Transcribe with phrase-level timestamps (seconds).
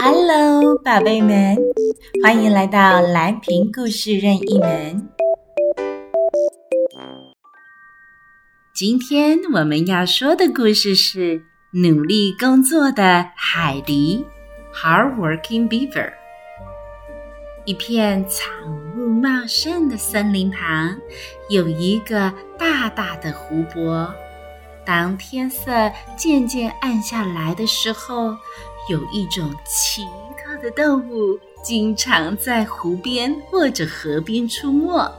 [0.00, 1.56] Hello，宝贝们，
[2.22, 5.08] 欢迎来到蓝屏故事任意门。
[8.74, 11.38] 今天我们要说的故事是
[11.72, 14.24] 《努力工作的海狸》
[14.72, 16.12] （Hardworking Beaver）。
[17.64, 18.50] 一片草
[18.96, 20.96] 木茂盛的森林旁，
[21.50, 24.12] 有一个大大的湖泊。
[24.84, 25.70] 当天色
[26.16, 28.36] 渐渐暗下来的时候，
[28.88, 35.12] 有一种奇特的动物经常在湖边或者河边出没。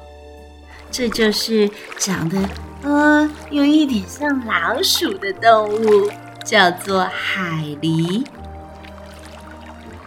[0.91, 2.37] 这就是长得
[2.83, 6.11] 呃有一点像老鼠的动物，
[6.45, 8.25] 叫做海狸。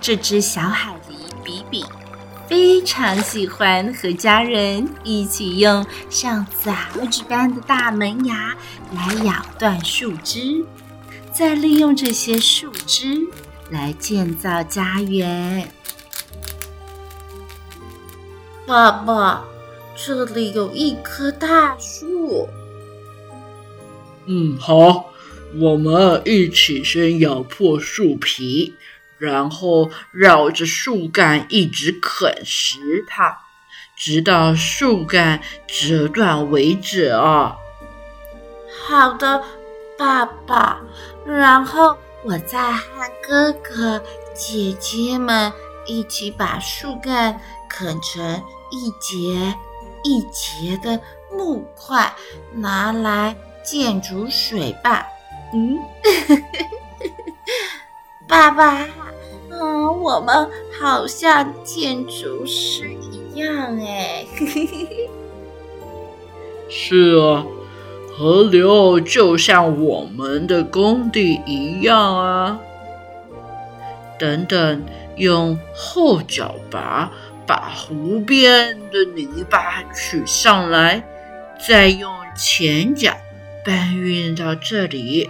[0.01, 1.84] 这只小海狸比比。
[2.48, 8.54] 非常喜欢和家人一起用像凿子般的大门牙
[8.93, 10.65] 来咬断树枝，
[11.36, 13.18] 再利用这些树枝
[13.68, 15.70] 来建造家园。
[18.66, 19.45] 爸爸，
[19.95, 22.48] 这里有一棵大树。
[24.24, 25.12] 嗯，好，
[25.57, 28.74] 我们一起先咬破树皮。
[29.18, 33.38] 然后绕着树干一直啃食它，
[33.96, 37.57] 直到树干折断为止啊！
[38.87, 39.42] 好的，
[39.98, 40.80] 爸爸。
[41.24, 42.82] 然后我再和
[43.22, 44.02] 哥哥
[44.34, 45.52] 姐姐们
[45.86, 49.54] 一起把树干啃成一节
[50.02, 51.00] 一节的
[51.32, 52.14] 木块，
[52.52, 55.06] 拿来建筑水坝。
[55.52, 55.78] 嗯，
[58.28, 58.86] 爸爸。
[59.48, 64.26] 嗯，我们好像建筑师一样哎，
[66.69, 67.47] 是啊，
[68.16, 72.58] 河流就像我们的工地一样啊。
[74.19, 74.82] 等等，
[75.16, 77.12] 用后脚拔
[77.46, 81.06] 把湖边的泥巴取上来，
[81.68, 83.12] 再用前脚
[83.62, 85.28] 搬运到这里。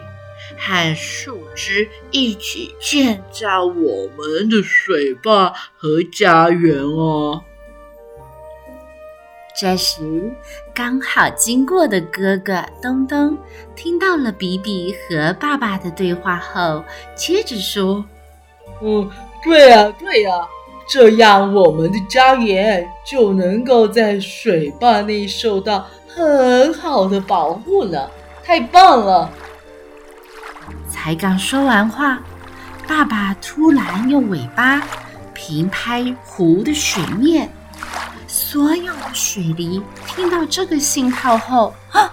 [0.57, 7.43] 和树枝一起建造我们的水坝和家园哦。
[9.59, 10.31] 这时，
[10.75, 13.39] 刚好经过的哥哥东东
[13.75, 16.85] 听到了比比和爸爸的对话后，
[17.17, 18.05] 接着说
[18.83, 19.11] ：“嗯，
[19.43, 20.47] 对呀，对呀，
[20.87, 28.11] 这样我们的家园就能够在水坝内受到很好的保护了，
[28.45, 29.31] 太棒了！”
[30.91, 32.21] 才刚说完话，
[32.87, 34.83] 爸爸突然用尾巴
[35.33, 37.51] 平拍湖的水面，
[38.57, 42.11] 所有的水狸听到这个信号后，啊，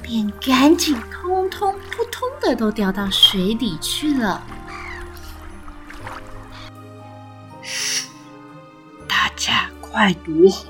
[0.00, 4.40] 便赶紧通通扑通的都掉到水底去了。
[7.60, 8.06] 嘘，
[9.08, 10.62] 大家快躲好，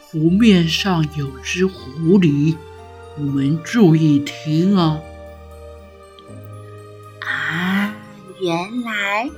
[0.00, 2.56] 湖面上有只狐狸，
[3.18, 4.98] 我们注意听啊
[7.20, 7.94] 啊！
[8.40, 9.30] 原来，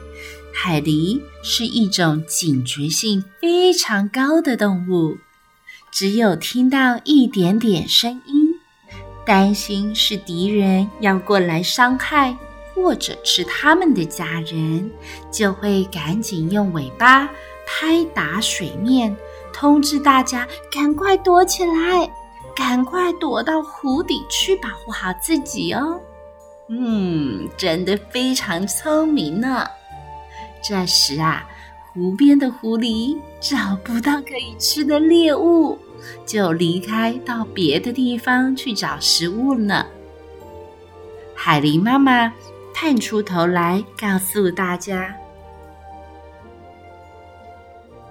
[0.52, 5.16] 海狸是一种警觉性非常高的动物。
[5.90, 8.54] 只有听到一点点声音，
[9.26, 12.36] 担心是敌人要过来伤害
[12.74, 14.90] 或者吃他们的家人，
[15.32, 17.28] 就会赶紧用尾巴
[17.66, 19.16] 拍打水面，
[19.52, 22.08] 通知大家赶快躲起来，
[22.54, 26.00] 赶快躲到湖底去保护好自己哦。
[26.68, 29.66] 嗯，真的非常聪明呢。
[30.62, 31.44] 这时啊，
[31.92, 35.78] 湖边的狐狸找不到可以吃的猎物，
[36.24, 39.86] 就离开到别的地方去找食物了。
[41.34, 42.32] 海狸妈妈
[42.74, 45.16] 探出头来，告诉大家：“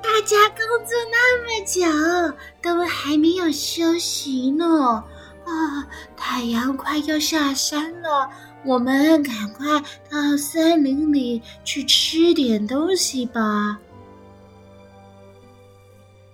[0.02, 1.86] 大家工作那么久，
[2.62, 5.04] 都还没有休息呢。
[5.59, 8.30] 啊，太阳快要下山了。”
[8.66, 9.80] 我们赶快
[10.12, 13.80] 到森林里去吃点东西吧。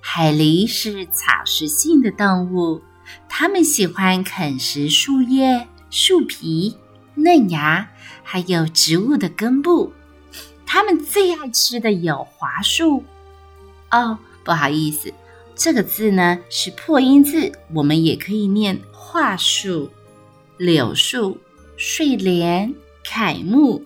[0.01, 2.81] 海狸是草食性的动物，
[3.29, 6.75] 它们喜欢啃食树叶、树皮、
[7.13, 7.87] 嫩芽，
[8.23, 9.93] 还有植物的根部。
[10.65, 13.03] 它们最爱吃的有桦树。
[13.91, 15.13] 哦，不好意思，
[15.55, 19.89] 这个字呢是破音字，我们也可以念桦树、
[20.57, 21.37] 柳树。
[21.77, 22.73] 睡莲、
[23.03, 23.83] 楷木、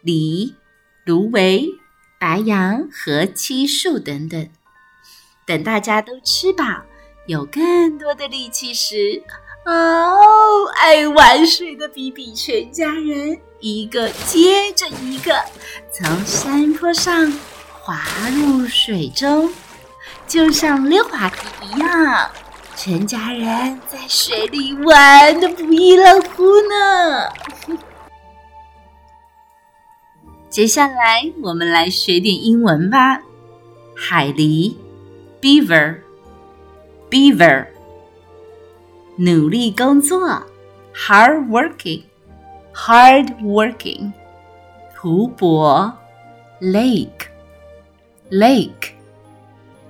[0.00, 0.54] 梨、
[1.04, 1.66] 芦苇、
[2.20, 4.48] 白杨和漆树等等。
[5.44, 6.64] 等大家都吃饱，
[7.26, 9.20] 有更多的力气时，
[9.66, 15.34] 哦，爱玩水的比比全家人一个接着一个
[15.90, 17.32] 从山坡上
[17.72, 19.52] 滑入水中，
[20.32, 22.30] 就像溜滑梯一样，
[22.74, 27.28] 全家人在水里玩的不亦乐乎呢。
[30.48, 33.20] 接下来，我们来学点英文吧。
[33.94, 34.74] 海狸
[35.42, 37.66] ，beaver，beaver，
[39.16, 40.42] 努力工作
[40.94, 44.10] ，hard working，hard working。
[44.96, 45.92] 湖泊
[46.62, 48.94] ，lake，lake。